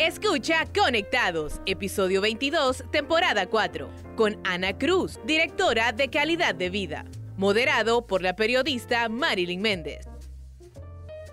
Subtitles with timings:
[0.00, 7.04] Escucha Conectados, episodio 22, temporada 4, con Ana Cruz, directora de Calidad de Vida,
[7.36, 10.08] moderado por la periodista Marilyn Méndez.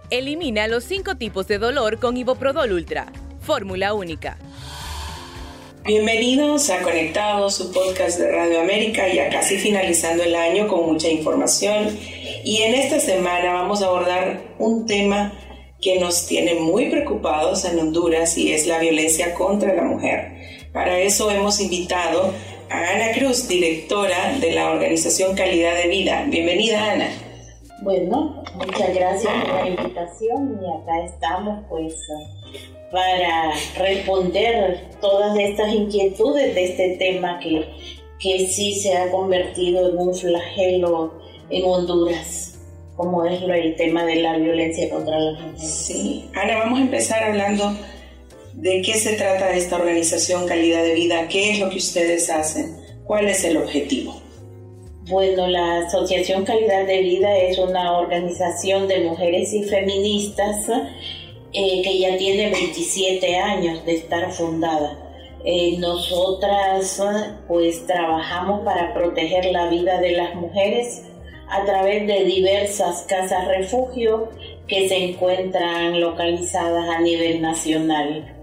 [0.09, 3.09] Elimina los cinco tipos de dolor con Iboprodol Ultra,
[3.39, 4.37] fórmula única.
[5.85, 11.07] Bienvenidos a Conectados, su podcast de Radio América, ya casi finalizando el año con mucha
[11.07, 11.97] información.
[12.43, 15.31] Y en esta semana vamos a abordar un tema
[15.87, 20.33] que nos tiene muy preocupados en Honduras y es la violencia contra la mujer.
[20.73, 22.33] Para eso hemos invitado
[22.69, 26.25] a Ana Cruz, directora de la organización Calidad de Vida.
[26.27, 27.07] Bienvenida, Ana.
[27.83, 31.93] Bueno, muchas gracias por la invitación y acá estamos pues
[32.91, 37.65] para responder todas estas inquietudes de este tema que,
[38.19, 41.13] que sí se ha convertido en un flagelo
[41.49, 42.56] en Honduras
[42.97, 45.61] como es el tema de la violencia contra las mujeres.
[45.61, 47.77] Sí, Ana, vamos a empezar hablando
[48.53, 52.75] de qué se trata esta organización Calidad de Vida, qué es lo que ustedes hacen,
[53.05, 54.19] cuál es el objetivo.
[55.07, 60.67] Bueno, la Asociación Calidad de Vida es una organización de mujeres y feministas
[61.53, 64.97] eh, que ya tiene 27 años de estar fundada.
[65.45, 66.99] Eh, nosotras
[67.47, 71.03] pues trabajamos para proteger la vida de las mujeres
[71.49, 74.29] a través de diversas casas refugio
[74.67, 78.33] que se encuentran localizadas a nivel nacional.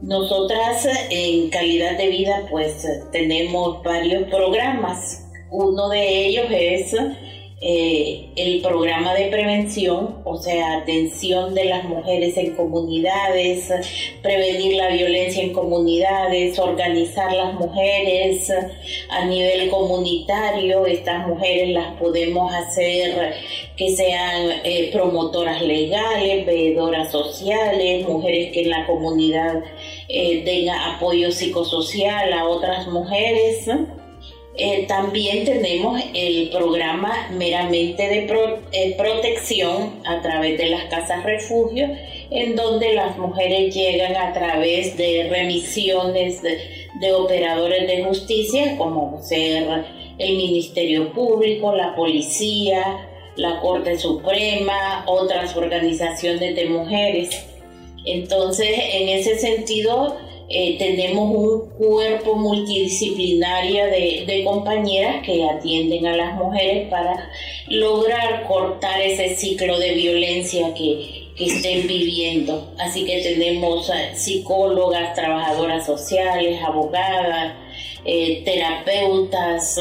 [0.00, 5.28] Nosotras en calidad de vida pues tenemos varios programas.
[5.50, 6.94] Uno de ellos es
[7.60, 13.68] eh, el programa de prevención, o sea, atención de las mujeres en comunidades,
[14.22, 18.52] prevenir la violencia en comunidades, organizar las mujeres
[19.10, 20.86] a nivel comunitario.
[20.86, 23.34] Estas mujeres las podemos hacer
[23.76, 29.64] que sean eh, promotoras legales, veedoras sociales, mujeres que en la comunidad
[30.08, 33.68] eh, den apoyo psicosocial a otras mujeres
[34.60, 38.26] eh, también tenemos el programa meramente de
[38.72, 41.88] eh, protección a través de las casas refugio,
[42.32, 49.84] en donde las mujeres llegan a través de remisiones de, operadores de justicia, como ser
[50.18, 57.46] el Ministerio Público, la Policía, la Corte Suprema, otras organizaciones de mujeres.
[58.04, 60.16] Entonces, en ese sentido,
[60.50, 67.30] eh, tenemos un cuerpo multidisciplinario de, compañeras que atienden a las mujeres para
[67.66, 72.72] lograr cortar ese ciclo de violencia que, estén viviendo.
[72.78, 77.54] Así que tenemos eh, psicólogas, trabajadoras sociales, abogadas,
[78.04, 79.78] eh, terapeutas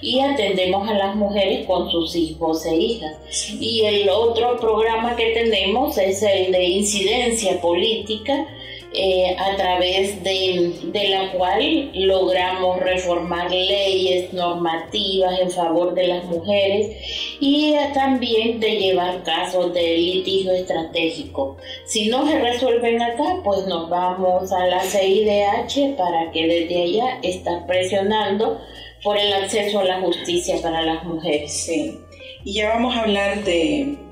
[0.00, 3.16] y atendemos a las mujeres con sus hijos e hijas.
[3.58, 8.46] Y el otro programa que tenemos es el de incidencia política
[8.92, 16.96] eh, a través de, la cual logramos reformar leyes normativas en favor de las mujeres
[17.38, 21.56] y también de llevar casos de litigio estratégico.
[21.86, 27.18] Si no se resuelven acá, pues nos vamos a la CIDH para que desde allá
[27.22, 28.60] estar presionando
[29.04, 31.52] por el acceso a la justicia para las mujeres.
[31.64, 31.96] Sí.
[32.44, 34.09] Y ya vamos a hablar de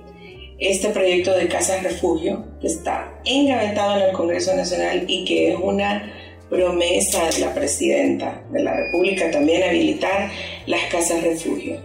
[0.58, 5.56] este proyecto de Casas Refugio, que está engavetado en el Congreso Nacional y que es
[5.60, 6.12] una
[6.50, 10.30] promesa de la presidenta de la República también habilitar
[10.66, 11.78] las casas refugio.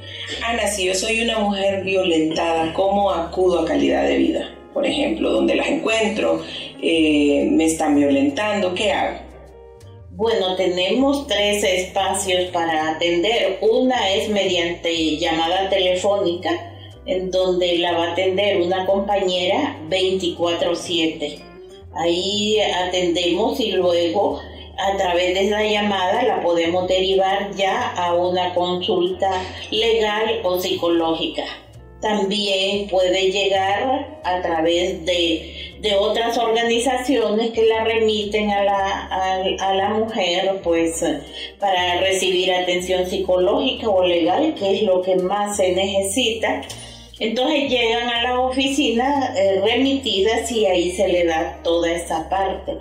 [0.44, 4.56] Ana, si yo soy una mujer violentada, ¿cómo acudo a calidad de vida?
[4.74, 6.42] Por ejemplo, ¿dónde las encuentro?
[6.82, 8.74] Eh, ¿Me están violentando?
[8.74, 9.20] ¿Qué hago?
[10.12, 13.58] Bueno, tenemos tres espacios para atender.
[13.62, 16.73] Una es mediante llamada telefónica
[17.06, 21.40] en donde la va a atender una compañera 24/7.
[21.96, 24.40] Ahí atendemos y luego
[24.78, 29.30] a través de la llamada la podemos derivar ya a una consulta
[29.70, 31.44] legal o psicológica.
[32.02, 35.50] También puede llegar a través de,
[36.00, 39.08] otras organizaciones que la remiten a la,
[39.60, 41.04] a la mujer pues
[41.60, 46.62] para recibir atención psicológica o legal, que es lo que más se necesita
[47.24, 52.74] entonces llegan a la oficina eh, remitidas y ahí se le da toda esa parte.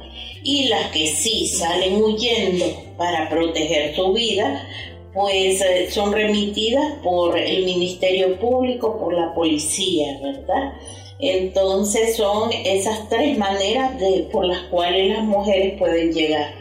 [0.43, 2.67] Y las que sí salen huyendo
[2.97, 4.69] para proteger su vida,
[5.15, 10.73] pues eh, son remitidas por el Ministerio Público, por la policía, ¿verdad?
[11.21, 16.53] Entonces son esas tres maneras de, por las cuales las mujeres pueden llegar.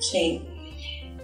[0.00, 0.42] Sí.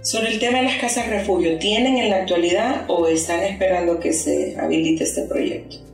[0.03, 4.13] Sobre el tema de las casas refugio, ¿tienen en la actualidad o están esperando que
[4.13, 5.86] se habilite este proyecto?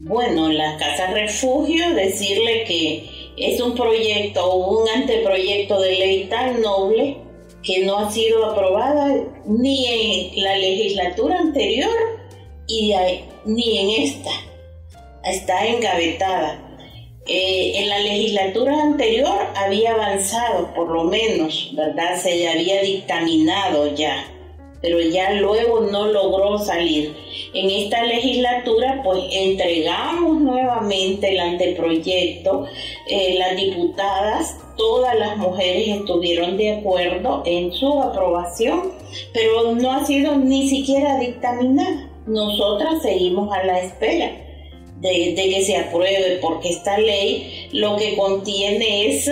[0.00, 6.60] Bueno, la casa refugio, decirle que es un proyecto o un anteproyecto de ley tan
[6.60, 7.16] noble
[7.64, 9.12] que no ha sido aprobada
[9.44, 11.90] ni en la legislatura anterior
[12.68, 12.94] y
[13.44, 14.30] ni en esta.
[15.24, 16.64] Está engavetada.
[17.26, 22.16] Eh, en la legislatura anterior había avanzado, por lo menos, ¿verdad?
[22.22, 24.24] Se había dictaminado ya
[24.80, 27.14] pero ya luego no logró salir.
[27.54, 32.66] En esta legislatura pues entregamos nuevamente el anteproyecto,
[33.08, 38.92] eh, las diputadas, todas las mujeres estuvieron de acuerdo en su aprobación,
[39.32, 42.08] pero no ha sido ni siquiera dictaminada.
[42.26, 44.44] Nosotras seguimos a la espera.
[45.00, 49.30] de que se apruebe, porque esta ley lo que contiene es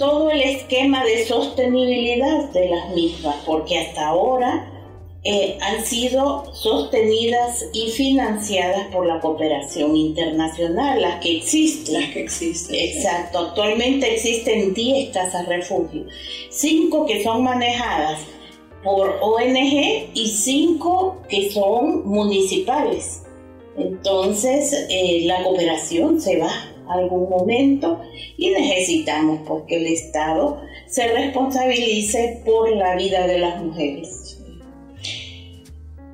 [0.00, 4.66] todo el esquema de sostenibilidad de las mismas, porque hasta ahora
[5.24, 12.00] eh, han sido sostenidas y financiadas por la cooperación internacional, las que existen.
[12.00, 12.74] Las que existen.
[12.74, 16.06] Exacto, actualmente existen 10 casas refugio,
[16.48, 18.20] 5 que son manejadas
[18.82, 23.22] por ONG y 5 que son municipales.
[23.76, 28.00] Entonces, eh, la cooperación se va algún momento
[28.36, 34.38] y necesitamos pues, que el Estado se responsabilice por la vida de las mujeres.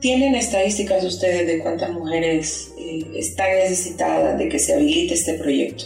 [0.00, 5.84] ¿Tienen estadísticas ustedes de cuántas mujeres eh, están necesitadas de que se habilite este proyecto?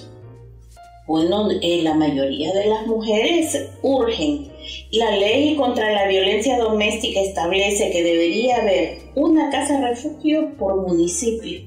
[1.07, 4.49] Bueno, eh, la mayoría de las mujeres urgen.
[4.93, 11.63] La ley contra la violencia doméstica establece que debería haber una casa refugio por municipio.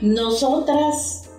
[0.00, 1.29] Nosotras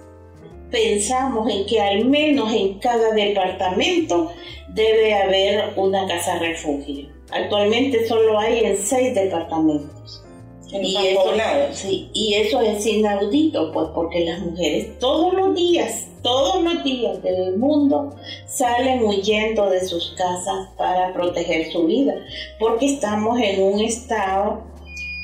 [0.72, 4.32] pensamos en que al menos en cada departamento
[4.70, 7.10] debe haber una casa refugio.
[7.32, 10.24] Actualmente solo hay en seis departamentos.
[10.72, 11.34] y, eso,
[11.74, 17.22] sí, y eso es inaudito, pues porque las mujeres todos los días, todos los días
[17.22, 18.16] del mundo
[18.48, 22.16] salen huyendo de sus casas para proteger su vida,
[22.58, 24.62] porque estamos en un estado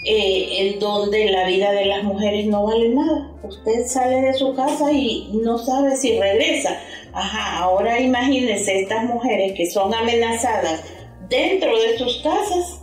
[0.09, 3.30] eh, en donde la vida de las mujeres no vale nada.
[3.44, 6.80] Usted sale de su casa y no sabe si regresa.
[7.12, 10.81] Ajá, ahora imagínense estas mujeres que son amenazadas
[11.27, 12.80] dentro de sus casas,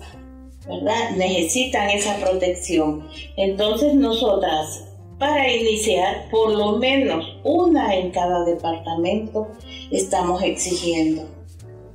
[0.69, 1.13] ¿verdad?
[1.17, 3.09] Necesitan esa protección.
[3.39, 4.85] Entonces nosotras,
[5.19, 9.49] para iniciar, por lo menos una en cada departamento,
[9.91, 11.27] estamos exigiendo.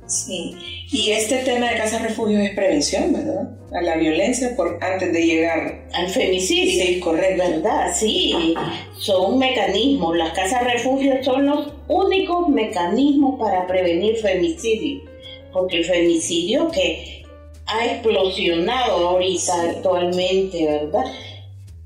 [0.06, 0.56] Sí,
[0.92, 3.48] y este tema de casa refugio es prevención, ¿verdad?
[3.72, 6.84] A la violencia por antes de llegar al femicidio.
[6.84, 7.44] Sí, correcto.
[7.48, 7.94] ¿Verdad?
[7.94, 8.54] Sí,
[8.98, 10.16] son mecanismos.
[10.16, 15.02] Las casas refugio son los únicos mecanismos para prevenir femicidio.
[15.52, 17.24] Porque el femicidio que
[17.66, 21.04] ha explosionado ahorita actualmente, ¿verdad?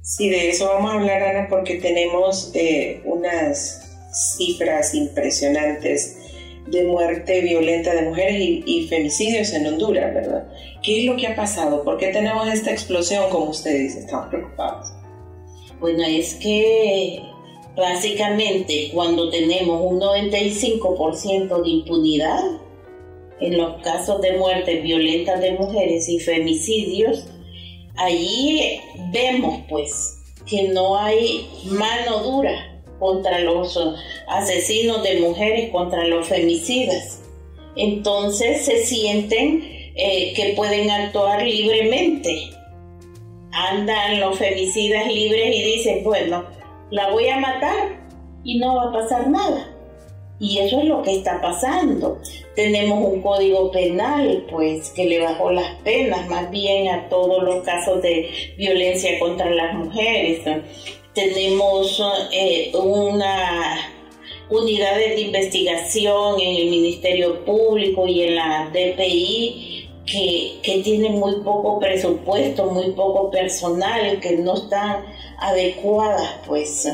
[0.00, 3.82] Sí, de eso vamos a hablar, Ana, porque tenemos eh, unas
[4.38, 6.23] cifras impresionantes
[6.66, 10.48] de muerte violenta de mujeres y, femicidios en Honduras, ¿verdad?
[10.82, 11.84] ¿Qué es lo que ha pasado?
[11.84, 14.00] ¿Por qué tenemos esta explosión, como usted dice?
[14.00, 14.92] Estamos preocupados.
[15.80, 17.20] Bueno, es que
[17.76, 22.40] básicamente cuando tenemos un 95% de impunidad
[23.40, 27.26] en los casos de muerte violenta de mujeres y femicidios,
[27.96, 28.80] allí
[29.12, 32.73] vemos pues que no hay mano dura
[33.04, 33.78] contra los
[34.26, 37.20] asesinos de mujeres, contra los femicidas.
[37.76, 39.62] Entonces se sienten
[39.94, 42.48] eh, que pueden actuar libremente.
[43.52, 46.44] Andan los femicidas libres y dicen, bueno,
[46.90, 48.00] la voy a matar
[48.42, 49.70] y no va a pasar nada.
[50.40, 52.18] Y eso es lo que está pasando.
[52.56, 57.62] Tenemos un código penal, pues, que le bajó las penas más bien a todos los
[57.64, 60.40] casos de violencia contra las mujeres
[61.14, 62.02] tenemos
[62.32, 63.90] eh, una
[64.50, 71.36] unidades de investigación en el Ministerio Público y en la DPI que, que tienen muy
[71.36, 75.02] poco presupuesto, muy poco personal, que no están
[75.38, 76.86] adecuadas pues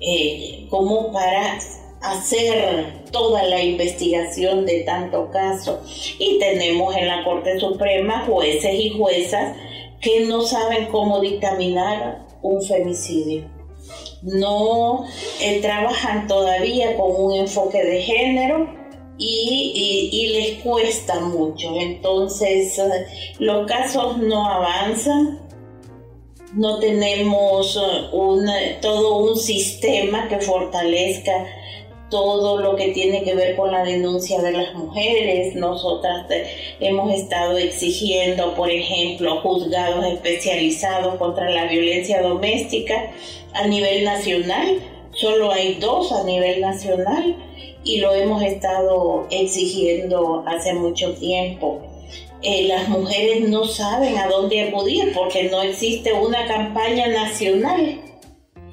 [0.00, 1.58] eh, como para
[2.02, 5.80] hacer toda la investigación de tanto caso.
[6.18, 9.56] Y tenemos en la Corte Suprema jueces y juezas
[10.00, 13.48] que no saben cómo dictaminar un femicidio.
[14.22, 15.04] No
[15.40, 18.68] eh, trabajan todavía con un enfoque de género
[19.18, 21.74] y, les cuesta mucho.
[21.76, 23.06] Entonces eh,
[23.38, 25.40] los casos no avanzan,
[26.54, 31.46] no tenemos eh, todo un sistema que fortalezca
[32.12, 35.54] todo lo que tiene que ver con la denuncia de las mujeres.
[35.54, 36.26] Nosotras
[36.78, 43.10] hemos estado exigiendo, por ejemplo, juzgados especializados contra la violencia doméstica
[43.54, 44.78] a nivel nacional.
[45.14, 47.34] Solo hay dos a nivel nacional
[47.82, 51.80] y lo hemos estado exigiendo hace mucho tiempo.
[52.42, 58.02] Eh, las mujeres no saben a dónde acudir porque no existe una campaña nacional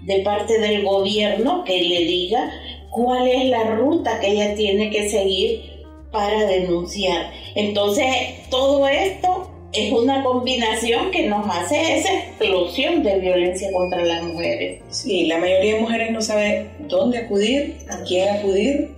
[0.01, 2.51] de parte del gobierno que le diga
[2.91, 7.31] cuál es la ruta que ella tiene que seguir para denunciar.
[7.55, 8.05] Entonces,
[8.49, 14.81] todo esto es una combinación que nos hace esa explosión de violencia contra las mujeres.
[14.89, 18.89] Sí, la mayoría de mujeres no sabe dónde acudir, a quién acudir.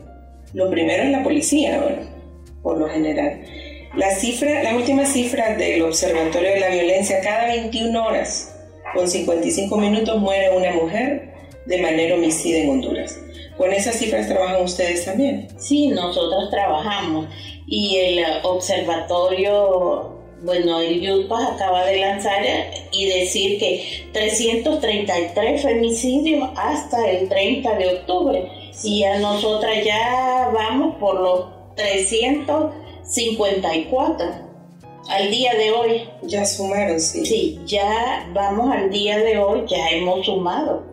[0.54, 1.84] Lo primero es la policía,
[2.64, 3.42] por lo general.
[3.96, 8.56] La cifra, las últimas cifras del Observatorio de la Violencia, cada 21 horas,
[8.94, 11.31] con 55 minutos, muere una mujer
[11.66, 13.20] de manera homicida en Honduras.
[13.58, 15.48] ¿Con esas cifras trabajan ustedes también?
[15.58, 17.28] Sí, nosotros trabajamos.
[17.68, 22.44] Y el observatorio bueno, el YUPAS acaba de lanzar
[22.92, 28.52] y decir que 333 femicidios hasta el 30 de octubre.
[28.84, 34.26] Y a nosotras ya vamos por los 354
[35.10, 36.10] al día de hoy.
[36.24, 37.24] Ya sumaron, sí.
[37.26, 40.90] Sí, ya vamos al día de hoy, ya hemos sumado.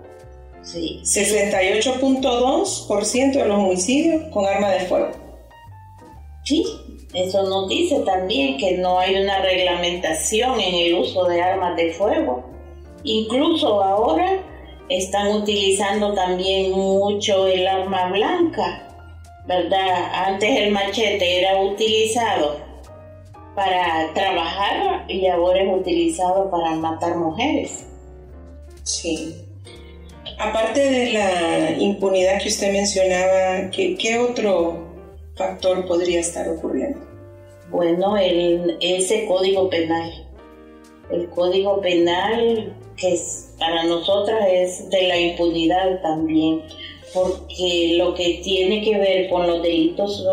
[0.68, 1.00] Sí.
[1.02, 5.12] 68.2% de los homicidios con arma de fuego.
[6.44, 6.62] Sí,
[7.14, 11.94] eso nos dice también que no hay una reglamentación en el uso de armas de
[11.94, 12.44] fuego.
[13.02, 14.42] Incluso ahora
[14.90, 18.87] están utilizando también mucho el arma blanca,
[19.46, 20.26] ¿verdad?
[20.26, 22.58] Antes el machete era utilizado
[23.54, 27.87] para trabajar y ahora es utilizado para matar mujeres.
[28.82, 29.48] Sí.
[30.38, 34.87] Aparte de la impunidad que usted mencionaba, ¿qué, otro
[35.35, 37.00] factor podría estar ocurriendo?
[37.71, 40.28] Bueno, el, ese código penal.
[41.11, 43.21] El código penal que
[43.59, 46.62] para nosotras es de la impunidad también,
[47.12, 50.25] porque lo que tiene que ver con los delitos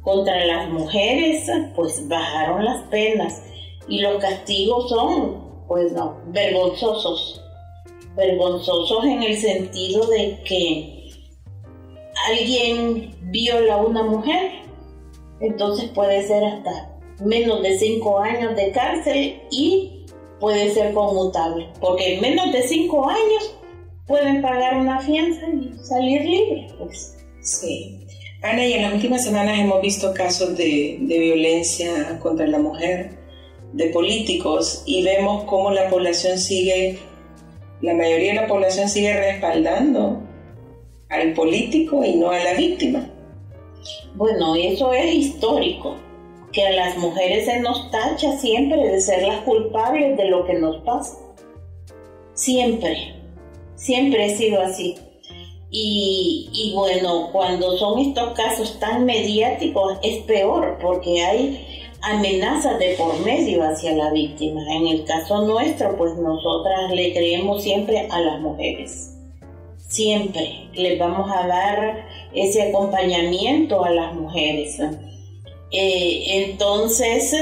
[0.00, 3.42] contra las mujeres, pues bajaron las penas
[3.86, 7.42] y los castigos son, pues no, vergonzosos.
[8.16, 11.10] Vergonzosos en el sentido de que
[12.28, 14.52] alguien viola a una mujer,
[15.40, 20.04] entonces puede ser hasta menos de cinco años de cárcel y
[20.40, 23.54] puede ser conmutable, porque en menos de cinco años
[24.06, 26.72] pueden pagar una fianza y salir libres.
[26.78, 27.16] Pues.
[27.40, 28.00] Sí.
[28.42, 33.18] Ana, y en las últimas semanas hemos visto casos de, de violencia contra la mujer,
[33.72, 36.98] de políticos, y vemos cómo la población sigue,
[37.80, 40.22] la mayoría de la población sigue respaldando
[41.08, 43.08] al político y no a la víctima.
[44.14, 45.96] Bueno, eso es histórico,
[46.52, 50.54] que a las mujeres se nos tacha siempre de ser las culpables de lo que
[50.54, 51.18] nos pasa.
[52.34, 53.14] Siempre,
[53.74, 54.96] siempre ha sido así.
[55.70, 62.94] Y, y, bueno, cuando son estos casos tan mediáticos es peor porque hay amenazas de
[62.96, 64.60] por medio hacia la víctima.
[64.74, 69.16] En el caso nuestro, pues nosotras le creemos siempre a las mujeres
[69.88, 74.78] siempre les vamos a dar ese acompañamiento a las mujeres.
[75.70, 77.32] Eh, entonces,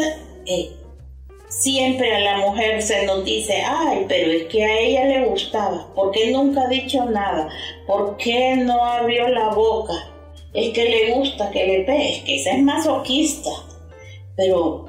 [0.47, 0.71] eh,
[1.49, 5.89] siempre a la mujer se nos dice, ay, pero es que a ella le gustaba,
[5.95, 7.49] ¿por qué nunca ha dicho nada?
[7.87, 9.95] ¿Por qué no abrió la boca?
[10.53, 13.51] Es que le gusta que le pegue, es que esa es masoquista.
[14.37, 14.87] Pero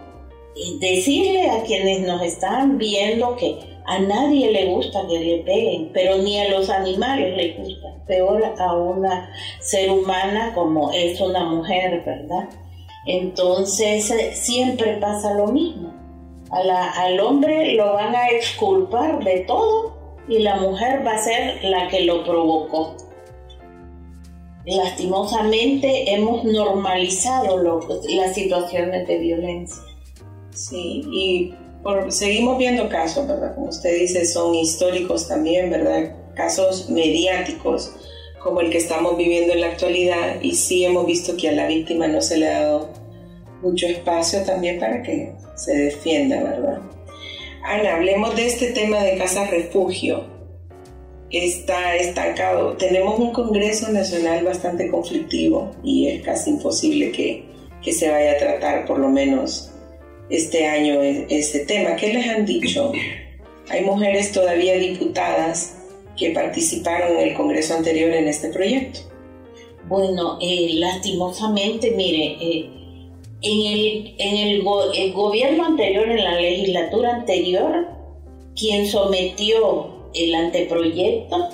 [0.80, 6.18] decirle a quienes nos están viendo que a nadie le gusta que le peguen, pero
[6.18, 7.88] ni a los animales le gusta.
[8.08, 12.50] Peor a una ser humana como es una mujer, ¿verdad?
[13.06, 15.94] Entonces eh, siempre pasa lo mismo.
[16.50, 19.94] al hombre lo van a exculpar de todo
[20.28, 22.96] y la mujer va a ser la que lo provocó.
[24.66, 27.58] Lastimosamente hemos normalizado
[28.10, 29.82] las situaciones de violencia.
[30.52, 31.54] Sí, y
[32.10, 33.54] seguimos viendo casos, ¿verdad?
[33.54, 36.16] Como usted dice, son históricos también, ¿verdad?
[36.34, 37.92] Casos mediáticos
[38.44, 41.68] como el que estamos viviendo en la actualidad y sí hemos visto que a la
[41.68, 42.90] víctima no se le ha dado
[43.62, 46.80] mucho espacio también para que se defienda, ¿verdad?
[47.64, 50.35] Ana, hablemos de este tema de casa refugio.
[51.32, 52.74] Está estancado.
[52.78, 57.46] Tenemos un Congreso Nacional bastante conflictivo y es casi imposible que,
[57.82, 59.72] que se vaya a tratar por lo menos
[60.30, 61.96] este año e-, ese tema.
[61.96, 62.92] ¿Qué les han dicho?
[63.70, 65.78] Hay mujeres todavía diputadas
[66.18, 69.00] que participaron en el Congreso anterior en este proyecto.
[69.88, 72.70] Bueno, eh, lastimosamente, mire, eh,
[73.42, 74.64] en, el, en el,
[75.14, 77.88] gobierno anterior, en la legislatura anterior,
[78.56, 81.50] quien sometió el anteproyecto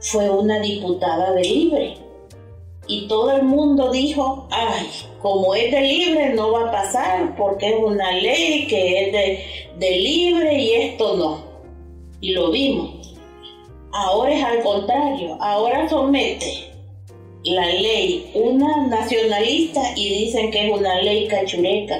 [0.00, 1.94] fue una diputada de libre.
[2.88, 4.86] Y todo el mundo dijo, ay,
[5.20, 9.44] como es de libre no va a pasar porque es una ley que es de,
[9.78, 11.44] de libre y esto no.
[12.20, 13.16] Y lo vimos.
[13.92, 16.66] Ahora es al contrario, ahora somete
[17.46, 21.94] la ley una nacionalista y dicen que es una ley cachureca.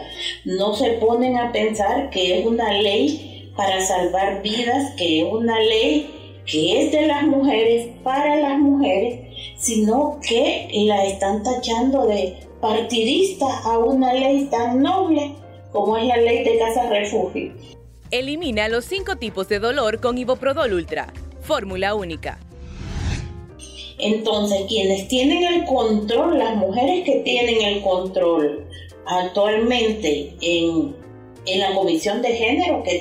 [0.45, 3.26] No se ponen a pensar que es una ley
[3.57, 6.11] para salvar vidas, que es una ley
[6.47, 9.21] que es de las mujeres, para las mujeres,
[9.59, 15.35] sino que la están tachando de partidista a una ley tan noble
[15.73, 17.53] como es la ley de casa refugio.
[18.11, 22.39] Elimina los cinco tipos de dolor con Iboprodol Ultra, fórmula única.
[23.99, 28.67] Entonces, quienes tienen el control, las mujeres que tienen el control
[29.07, 30.95] actualmente en,
[31.55, 33.01] la comisión de género, que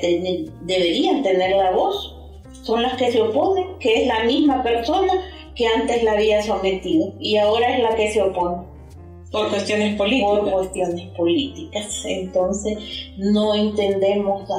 [0.62, 2.16] deberían tener la voz,
[2.62, 5.14] son las que se oponen, que es la misma persona
[5.56, 8.75] que antes la había sometido y ahora es la que se opone.
[9.32, 10.40] Por cuestiones políticas.
[10.40, 12.04] Por cuestiones políticas.
[12.06, 12.78] Entonces,
[13.18, 14.50] no entendemos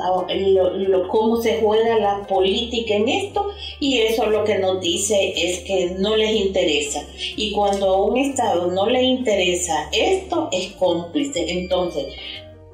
[1.10, 3.46] cómo se juega la política en esto
[3.80, 7.02] y eso lo que nos dice es que no les interesa.
[7.36, 11.50] Y cuando a un Estado no le interesa esto, es cómplice.
[11.50, 12.06] Entonces,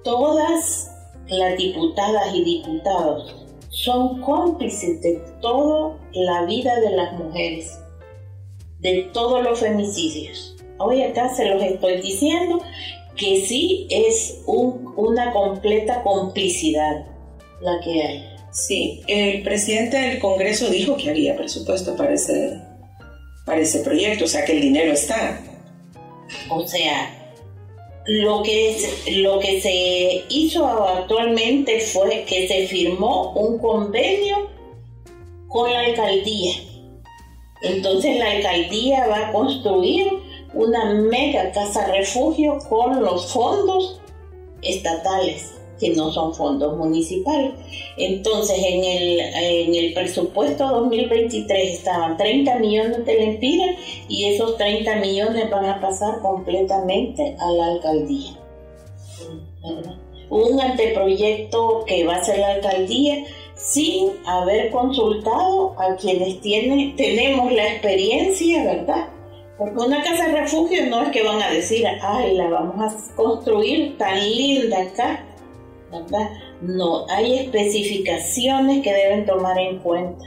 [0.02, 0.91] todas
[1.38, 3.34] las diputadas y diputados
[3.70, 7.78] son cómplices de toda la vida de las mujeres,
[8.80, 10.56] de todos los femicidios.
[10.78, 12.60] Hoy acá se los estoy diciendo
[13.16, 17.06] que sí es una completa complicidad
[17.60, 18.28] la que hay.
[18.50, 22.60] Sí, el presidente del Congreso dijo que había presupuesto para ese,
[23.46, 25.40] para ese proyecto, o sea que el dinero está.
[26.50, 27.21] O sea,
[28.06, 28.76] lo que,
[29.16, 34.50] lo que se hizo actualmente fue que se firmó un convenio
[35.48, 36.54] con la alcaldía.
[37.62, 40.08] Entonces la alcaldía va a construir
[40.54, 44.00] una mega casa refugio con los fondos
[44.62, 47.54] estatales que no son fondos municipales.
[47.96, 53.76] Entonces, en el, en el presupuesto 2023 estaban 30 millones de lempiras
[54.08, 58.38] y esos 30 millones van a pasar completamente a la alcaldía.
[60.30, 63.24] Un anteproyecto que va a ser la alcaldía
[63.56, 69.08] sin haber consultado a quienes tenemos la experiencia, ¿verdad?
[69.58, 73.14] Porque una casa de refugio no es que van a decir, ay, la vamos a
[73.14, 75.24] construir tan linda acá,
[75.92, 76.30] ¿verdad?
[76.62, 80.24] No, hay especificaciones que deben tomar en cuenta.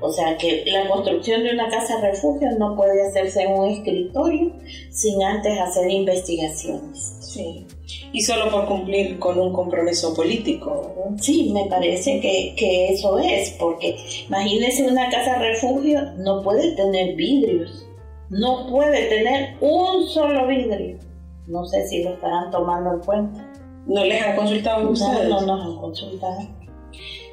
[0.00, 4.52] O sea que la construcción de una casa refugio no puede hacerse en un escritorio
[4.90, 7.16] sin antes hacer investigaciones.
[7.20, 7.66] Sí.
[8.12, 10.94] Y solo por cumplir con un compromiso político.
[11.20, 17.14] Sí, me parece que, que eso es, porque imagínense una casa refugio no puede tener
[17.14, 17.86] vidrios,
[18.30, 20.98] no puede tener un solo vidrio.
[21.46, 23.49] No sé si lo estarán tomando en cuenta.
[23.86, 25.28] ¿No les han consultado a ustedes?
[25.28, 26.38] No, no nos han consultado.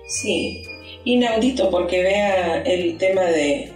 [0.08, 0.64] Sí,
[1.04, 3.72] inaudito porque vea el tema de,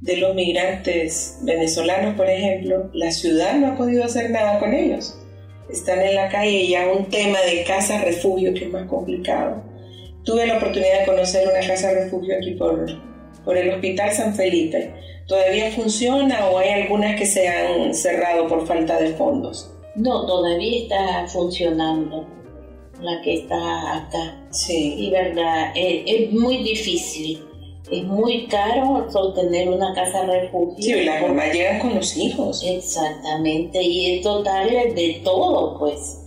[0.00, 5.18] de los migrantes venezolanos, por ejemplo, la ciudad no ha podido hacer nada con ellos.
[5.70, 9.62] Están en la calle y ya un tema de casa refugio que es más complicado.
[10.24, 12.86] Tuve la oportunidad de conocer una casa refugio aquí por,
[13.44, 14.92] por el Hospital San Felipe.
[15.26, 19.77] ¿Todavía funciona o hay algunas que se han cerrado por falta de fondos?
[19.98, 22.24] No, todavía está funcionando
[23.00, 24.46] la que está acá.
[24.50, 24.94] Sí.
[24.96, 27.44] Y verdad, eh, es, muy difícil.
[27.90, 30.76] Es muy caro sostener una casa refugio.
[30.78, 32.62] Sí, las mamás llegan con los hijos.
[32.64, 36.24] Exactamente, y es total de todo, pues.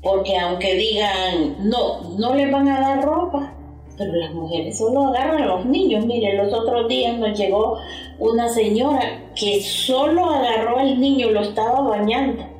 [0.00, 3.52] Porque aunque digan, no, no les van a dar ropa,
[3.98, 6.06] pero las mujeres solo agarran a los niños.
[6.06, 7.76] Mire, los otros días nos llegó
[8.18, 12.51] una señora que solo agarró al niño, lo estaba bañando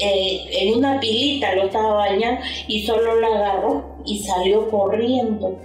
[0.00, 5.58] eh, en una pilita, lo estaba bañando y solo la agarró y salió corriendo.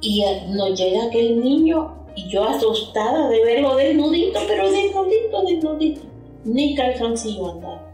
[0.00, 6.00] Y eh, nos llega aquel niño y yo asustada de verlo desnudito, pero desnudito, desnudito,
[6.44, 7.86] ni calzoncillo andaba.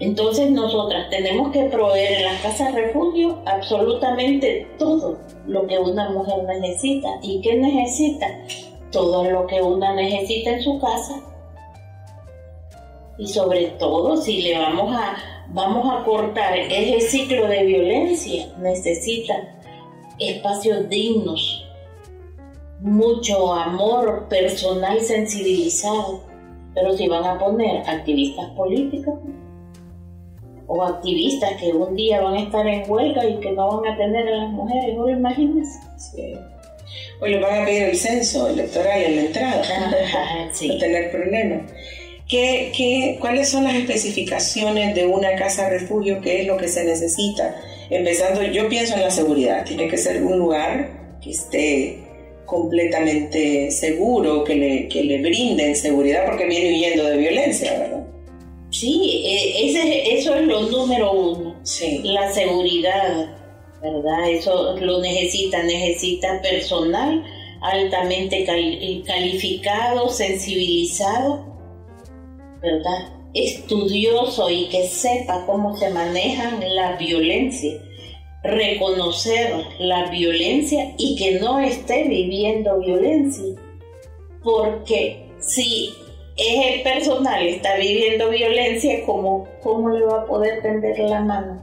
[0.00, 6.44] Entonces nosotras tenemos que proveer en las casas refugio absolutamente todo lo que una mujer
[6.44, 7.08] necesita.
[7.20, 8.26] ¿Y qué necesita?
[8.92, 11.20] Todo lo que una necesita en su casa
[13.18, 15.16] y sobre todo si le vamos a,
[15.48, 19.34] vamos a cortar ese ciclo de violencia, necesita
[20.18, 21.64] espacios dignos,
[22.80, 26.20] mucho amor personal sensibilizado,
[26.74, 29.18] pero si van a poner activistas políticos
[30.68, 33.96] o activistas que un día van a estar en huelga y que no van a
[33.96, 35.80] tener a las mujeres, ¿no lo imagínense?
[37.20, 39.64] O le van a pedir el censo electoral en la entrada.
[40.52, 40.68] sí.
[40.72, 41.62] No tener problemas.
[42.28, 46.20] ¿Qué, qué, cuáles son las especificaciones de una casa refugio?
[46.20, 47.56] ¿Qué es lo que se necesita?
[47.88, 49.64] Empezando, yo pienso en la seguridad.
[49.64, 51.98] Tiene que ser un lugar que esté
[52.44, 58.06] completamente seguro, que le, que le brinden seguridad, porque viene huyendo de violencia, ¿verdad?
[58.70, 61.56] Sí, e, ese, eso es lo número uno.
[61.62, 62.00] Sí.
[62.04, 63.34] La seguridad,
[63.82, 64.30] ¿verdad?
[64.30, 67.24] Eso lo necesita, necesita personal
[67.60, 68.44] altamente
[69.06, 71.47] calificado, sensibilizado,
[72.60, 73.12] ¿verdad?
[73.34, 77.80] Estudioso y que sepa cómo se manejan la violencia,
[78.42, 83.54] reconocer la violencia y que no esté viviendo violencia.
[84.42, 85.94] Porque si
[86.36, 91.60] es el personal está viviendo violencia, ¿cómo, ¿cómo le va a poder tender la mano?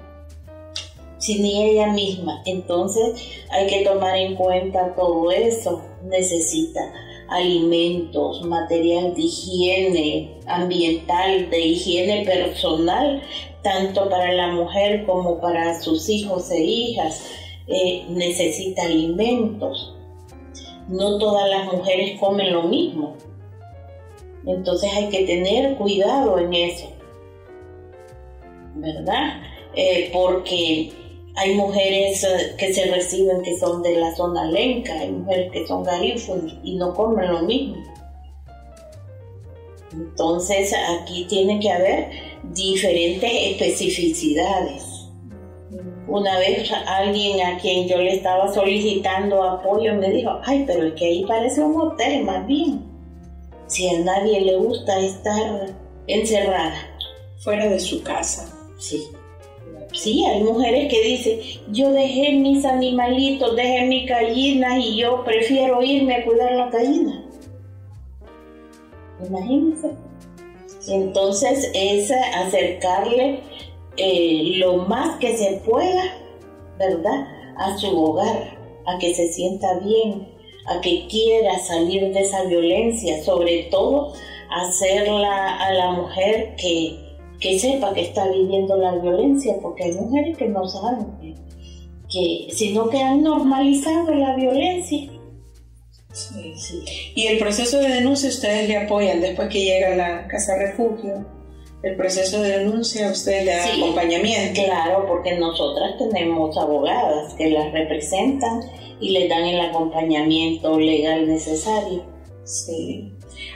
[1.17, 2.43] Si ni ella misma.
[2.45, 5.81] Entonces hay que tomar en cuenta todo eso.
[6.03, 6.81] Necesita
[7.29, 13.21] alimentos, material de higiene ambiental, de higiene personal,
[13.61, 17.31] tanto para la mujer como para sus hijos e hijas.
[17.67, 19.95] Eh, necesita alimentos.
[20.87, 23.15] No todas las mujeres comen lo mismo
[24.45, 26.87] entonces hay que tener cuidado en eso,
[28.75, 29.41] ¿verdad?
[29.75, 30.91] Eh, porque
[31.35, 35.67] hay mujeres eh, que se reciben que son de la zona lenca, hay mujeres que
[35.67, 37.75] son garífunas y no comen lo mismo.
[39.91, 42.09] Entonces aquí tiene que haber
[42.53, 44.83] diferentes especificidades.
[46.07, 50.93] Una vez alguien a quien yo le estaba solicitando apoyo me dijo, ay, pero es
[50.93, 52.95] que ahí parece un hotel más bien
[53.67, 55.73] si a nadie le gusta estar
[56.07, 56.75] encerrada.
[57.39, 58.51] Fuera de su casa.
[58.79, 59.03] Sí.
[59.93, 61.39] Sí, hay mujeres que dicen,
[61.71, 67.25] yo dejé mis animalitos, dejé mis gallinas y yo prefiero irme a cuidar la gallina.
[69.25, 69.91] Imagínense.
[70.87, 73.39] Entonces es acercarle
[73.97, 76.03] eh, lo más que se pueda,
[76.77, 77.27] ¿verdad?
[77.57, 80.27] A su hogar, a que se sienta bien,
[80.67, 84.13] a que quiera salir de esa violencia, sobre todo
[84.49, 87.04] hacerla a la mujer que,
[87.39, 91.35] sepa que está viviendo la violencia, porque hay mujeres que no saben,
[92.09, 95.09] que, sino que han normalizado la violencia.
[96.11, 96.53] Sí.
[97.13, 101.25] Y el proceso de denuncia ustedes le apoyan después que llega a la casa refugio.
[101.83, 104.63] El proceso de denuncia ustedes le dan acompañamiento.
[104.63, 108.61] Claro, porque nosotras tenemos abogadas que las representan
[108.99, 112.05] y le dan el acompañamiento legal necesario.
[112.45, 113.11] Sí.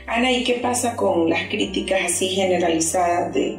[0.06, 3.58] Ana, ¿y qué pasa con las críticas así generalizadas de,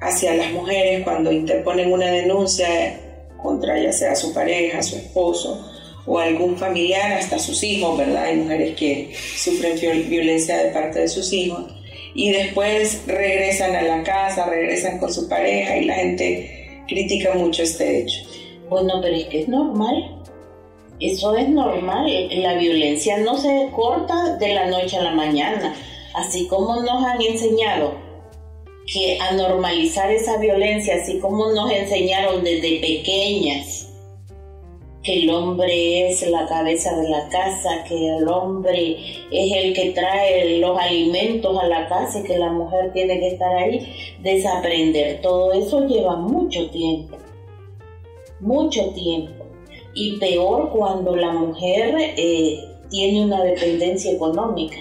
[0.00, 2.98] hacia las mujeres cuando interponen una denuncia
[3.36, 5.66] contra ya sea su pareja, su esposo
[6.06, 8.24] o algún familiar, hasta sus hijos, ¿verdad?
[8.24, 11.64] Hay mujeres que sufren violencia de parte de sus hijos
[12.14, 17.62] y después regresan a la casa, regresan con su pareja y la gente critica mucho
[17.62, 18.20] este hecho.
[18.68, 20.16] Bueno, pero es que es normal.
[20.98, 22.06] Eso es normal,
[22.42, 25.74] la violencia no se corta de la noche a la mañana,
[26.14, 28.09] así como nos han enseñado
[28.92, 33.86] que a normalizar esa violencia, así como nos enseñaron desde pequeñas
[35.02, 38.96] que el hombre es la cabeza de la casa, que el hombre
[39.30, 43.28] es el que trae los alimentos a la casa y que la mujer tiene que
[43.28, 45.22] estar ahí, desaprender.
[45.22, 47.16] Todo eso lleva mucho tiempo,
[48.40, 49.46] mucho tiempo
[49.94, 54.76] y peor cuando la mujer eh, tiene una dependencia económica.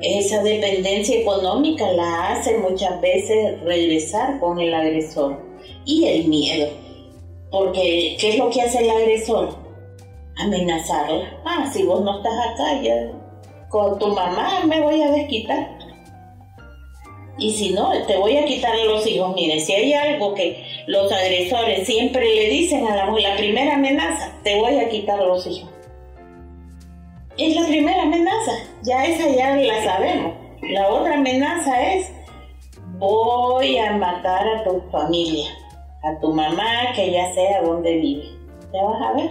[0.00, 5.42] Esa dependencia económica la hace muchas veces regresar con el agresor
[5.84, 6.68] y el miedo.
[7.50, 9.56] Porque, ¿qué es lo que hace el agresor?
[10.36, 11.40] Amenazarla.
[11.44, 13.10] Ah, si vos no estás acá, ya
[13.68, 15.78] con tu mamá me voy a desquitar.
[17.38, 19.34] Y si no, te voy a quitar los hijos.
[19.34, 23.74] Mire, si hay algo que los agresores siempre le dicen a la mujer, la primera
[23.74, 25.70] amenaza, te voy a quitar los hijos.
[27.38, 30.34] Es la primera amenaza, ya esa ya la sabemos.
[30.62, 32.10] La otra amenaza es,
[32.98, 35.48] voy a matar a tu familia,
[36.02, 38.24] a tu mamá, que ya sea donde vive.
[38.72, 39.30] Ya vas a ver.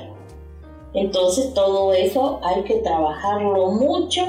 [0.93, 4.25] Entonces todo eso hay que trabajarlo mucho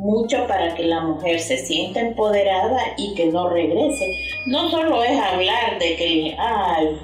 [0.00, 4.16] mucho para que la mujer se sienta empoderada y que no regrese.
[4.46, 6.98] No solo es hablar de que, ay,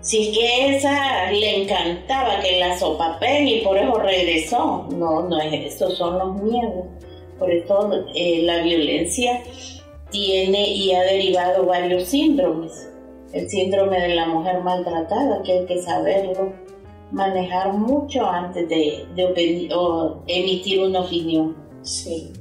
[0.00, 4.88] si que esa le encantaba que la sopapen y por eso regresó.
[4.90, 6.86] No, no es eso, son los miedos.
[7.38, 9.42] Por eso eh, la violencia
[10.10, 12.88] tiene y ha derivado varios síndromes.
[13.32, 16.52] El síndrome de la mujer maltratada, que hay que saberlo,
[17.12, 19.06] manejar mucho antes de,
[20.26, 21.56] emitir una opinión.
[21.82, 22.32] Sí.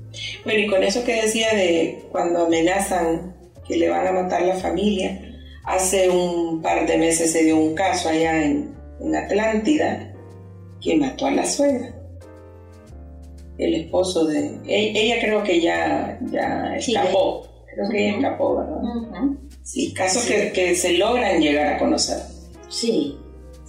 [0.43, 3.35] Bueno, y con eso que decía de cuando amenazan
[3.67, 5.28] que le van a matar la familia,
[5.69, 10.11] hace un par de meses se dio un caso allá en, en Atlántida
[10.81, 11.95] que mató a la suegra.
[13.57, 14.57] El esposo de...
[14.65, 17.43] E, ella, creo que ya, ya escapó.
[17.73, 18.81] Creo que ella escapó, ¿verdad?
[19.63, 22.17] Sí, casos Que, que se logran llegar a conocer.
[22.69, 23.15] Sí,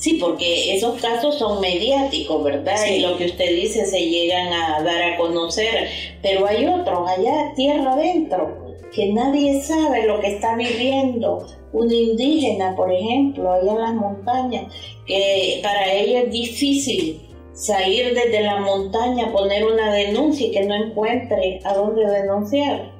[0.00, 2.86] Sí, porque esos casos son mediáticos, ¿verdad?
[2.86, 5.90] Y lo que usted dice se llegan a dar a conocer,
[6.22, 8.59] pero hay otros allá, tierra adentro,
[8.94, 11.46] que nadie sabe lo que está viviendo.
[11.72, 14.72] Un indígena, por ejemplo, allá en las montañas,
[15.06, 17.20] que para ella es difícil
[17.52, 22.92] salir desde la montaña, poner una denuncia y que no encuentre a dónde denunciar,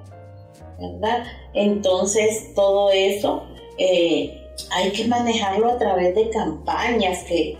[0.79, 1.24] ¿verdad?
[1.55, 3.44] Entonces, todo eso...
[3.79, 4.37] Eh,
[4.70, 7.57] hay que manejarlo a través de campañas que,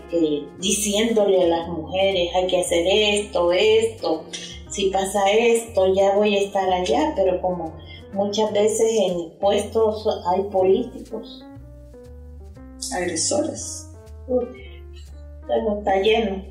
[0.59, 4.23] diciéndole a las mujeres hay que hacer esto, esto,
[4.69, 7.73] si pasa esto ya voy a estar allá, pero como
[8.13, 11.45] muchas veces en puestos hay políticos.
[12.93, 13.89] Agresores.
[15.79, 16.43] está lleno.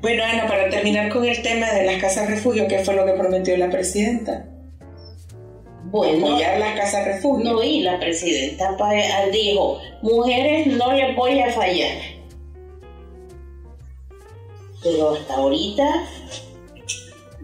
[0.00, 3.12] Bueno, Ana, para terminar con el tema de las casas refugio, ¿qué fue lo que
[3.12, 4.46] prometió la presidenta?
[5.90, 7.44] Bueno, ya la casa refugio.
[7.44, 8.76] No, y la presidenta
[9.32, 11.98] dijo, mujeres no les voy a fallar.
[14.82, 16.04] Pero hasta ahorita,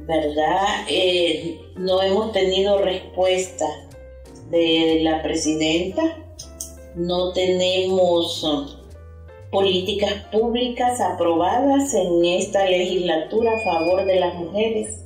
[0.06, 0.86] ¿verdad?
[0.88, 3.66] Eh, no hemos tenido respuesta
[4.50, 6.02] de la presidenta.
[6.94, 8.66] No tenemos um,
[9.50, 15.00] políticas públicas aprobadas en esta legislatura a favor de las mujeres.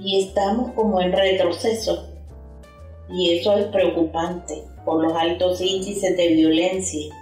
[0.00, 2.10] Y estamos como en retroceso
[3.12, 7.14] y eso es preocupante por los altos índices de violencia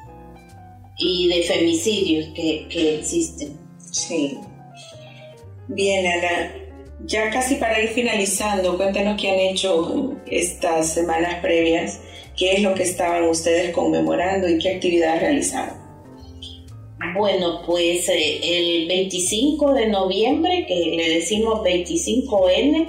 [0.99, 3.59] y de femicidios que, existen.
[3.91, 4.39] Sí.
[5.69, 6.53] Bien, Ana,
[7.05, 12.01] ya casi para ir finalizando, cuéntenos qué han hecho estas semanas previas,
[12.37, 15.89] qué es lo que estaban ustedes conmemorando y qué actividades realizaron.
[17.17, 22.89] Bueno, pues eh, el 25 de noviembre, que le decimos 25N,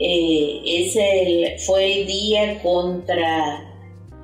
[0.00, 3.64] eh, es el, fue el día contra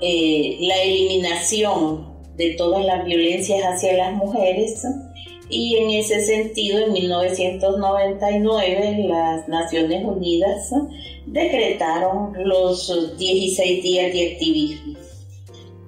[0.01, 4.83] eh, la eliminación de todas las violencias hacia las mujeres
[5.55, 10.73] y en ese sentido en 1999 las Naciones Unidas
[11.27, 14.99] decretaron los 16 días de activismo.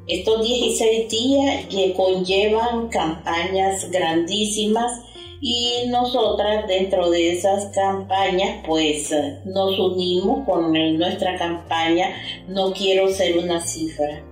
[0.06, 5.02] Estos 16 días conllevan campañas grandísimas
[5.40, 9.12] y nosotras dentro de esas campañas pues
[9.44, 12.14] nos unimos con nuestra campaña
[12.46, 14.22] No quiero ser una cifra,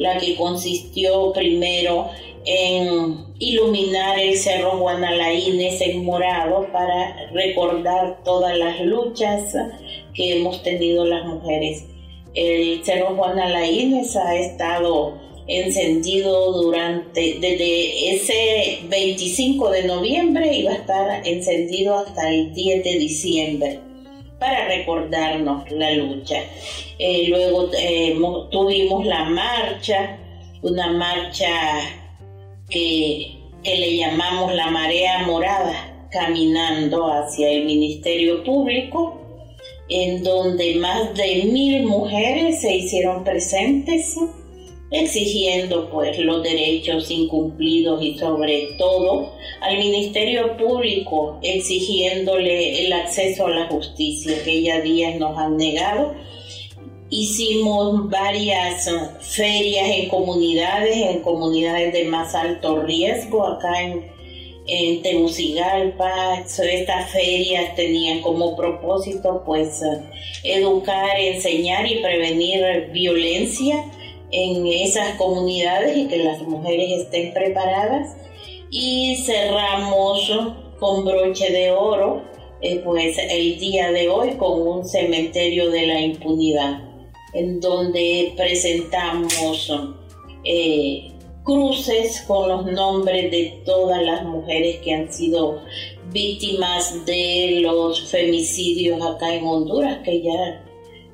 [0.00, 2.08] la que consistió primero
[2.46, 9.54] en iluminar el Cerro Guanalaínez en morado para recordar todas las luchas
[10.14, 11.84] que hemos tenido las mujeres.
[12.34, 21.26] El Cerro Guanalaínez ha estado encendido durante, desde ese 25 de noviembre iba a estar
[21.26, 23.89] encendido hasta el 10 de diciembre
[24.40, 26.42] para recordarnos la lucha.
[26.98, 28.18] Eh, luego eh,
[28.50, 30.18] tuvimos la marcha,
[30.62, 31.48] una marcha
[32.68, 39.20] que, que le llamamos la marea morada, caminando hacia el Ministerio Público,
[39.88, 44.16] en donde más de mil mujeres se hicieron presentes
[44.90, 53.50] exigiendo pues los derechos incumplidos y sobre todo al Ministerio Público exigiéndole el acceso a
[53.50, 56.14] la justicia que ya días nos han negado.
[57.08, 58.88] Hicimos varias
[59.20, 64.06] ferias en comunidades, en comunidades de más alto riesgo, acá en,
[64.68, 66.40] en Tegucigalpa.
[66.40, 69.82] Estas ferias tenían como propósito pues
[70.44, 73.84] educar, enseñar y prevenir violencia
[74.32, 78.16] en esas comunidades y que las mujeres estén preparadas.
[78.70, 80.30] Y cerramos
[80.78, 82.22] con broche de oro,
[82.60, 86.80] eh, pues el día de hoy con un cementerio de la impunidad,
[87.34, 89.72] en donde presentamos
[90.44, 91.12] eh,
[91.44, 95.62] cruces con los nombres de todas las mujeres que han sido
[96.12, 100.64] víctimas de los femicidios acá en Honduras, que ya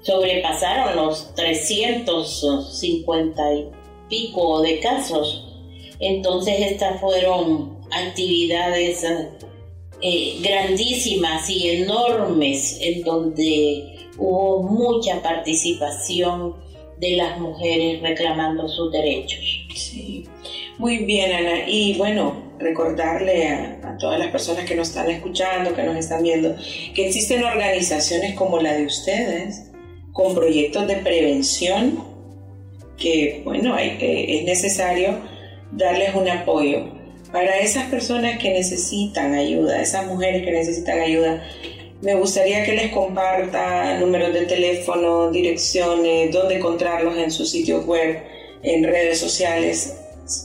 [0.06, 3.68] sobrepasaron los 350 y
[4.08, 5.42] pico de casos.
[5.98, 9.04] Entonces estas fueron actividades
[10.00, 16.54] eh, grandísimas y enormes en donde hubo mucha participación
[16.98, 19.40] de las mujeres reclamando sus derechos.
[19.74, 20.24] Sí.
[20.78, 21.68] Muy bien, Ana.
[21.68, 26.54] Y bueno, recordarle a, todas las personas que nos están escuchando, que nos están viendo,
[26.94, 29.72] que existen organizaciones como la de ustedes,
[30.16, 32.02] con proyectos de prevención,
[32.96, 35.20] que bueno, es necesario
[35.72, 36.86] darles un apoyo.
[37.30, 41.46] Para esas personas que necesitan ayuda, esas mujeres que necesitan ayuda,
[42.00, 48.22] me gustaría que les comparta números de teléfono, direcciones, dónde encontrarlos en sus sitios web,
[48.62, 49.98] en redes sociales,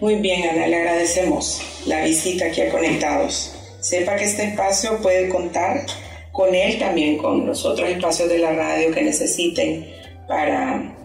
[0.00, 5.28] Muy bien, Ana, le agradecemos la visita aquí a Conectados sepa que este espacio puede
[5.28, 5.86] contar
[6.32, 9.86] con él también, con los otros espacios de la radio que necesiten
[10.26, 10.95] para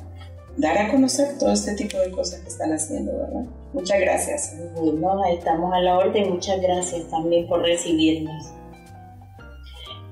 [0.57, 3.45] dar a conocer todo este tipo de cosas que están haciendo, ¿verdad?
[3.73, 4.55] Muchas gracias.
[4.75, 6.33] Bueno, estamos a la orden.
[6.33, 8.51] Muchas gracias también por recibirnos.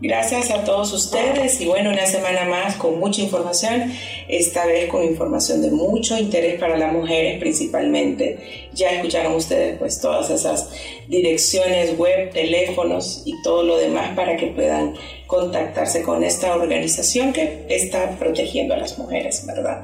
[0.01, 3.91] Gracias a todos ustedes y bueno, una semana más con mucha información,
[4.29, 8.69] esta vez con información de mucho interés para las mujeres principalmente.
[8.73, 10.69] Ya escucharon ustedes pues todas esas
[11.09, 14.95] direcciones web, teléfonos y todo lo demás para que puedan
[15.27, 19.81] contactarse con esta organización que está protegiendo a las mujeres, ¿verdad?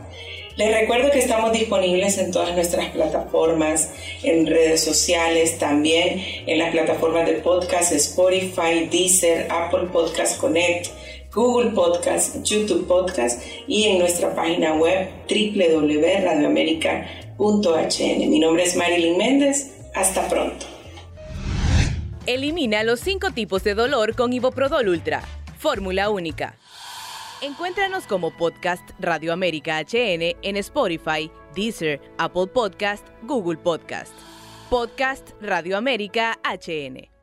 [0.57, 3.91] Les recuerdo que estamos disponibles en todas nuestras plataformas,
[4.23, 10.87] en redes sociales, también en las plataformas de podcast Spotify, Deezer, Apple Podcast Connect,
[11.33, 18.29] Google Podcast, YouTube Podcast y en nuestra página web www.radioamerica.hn.
[18.29, 19.73] Mi nombre es Marilyn Méndez.
[19.93, 20.65] Hasta pronto.
[22.27, 25.21] Elimina los cinco tipos de dolor con Iboprodol Ultra.
[25.57, 26.55] Fórmula única.
[27.41, 34.13] Encuéntranos como Podcast Radio América HN en Spotify, Deezer, Apple Podcast, Google Podcast.
[34.69, 37.14] Podcast Radio América HN.